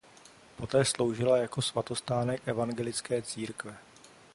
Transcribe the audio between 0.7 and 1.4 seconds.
sloužila